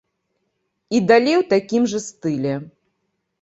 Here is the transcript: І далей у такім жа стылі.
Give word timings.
І 0.99 1.01
далей 1.11 1.35
у 1.41 1.45
такім 1.51 1.85
жа 1.93 1.99
стылі. 2.07 2.57